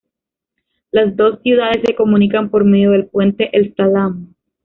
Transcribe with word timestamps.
Las 0.89 1.15
dos 1.15 1.41
ciudades 1.43 1.83
se 1.85 1.93
comunican 1.93 2.49
por 2.49 2.65
medio 2.65 2.89
del 2.89 3.05
puente 3.05 3.55
El 3.55 3.75
Salaam. 3.75 4.33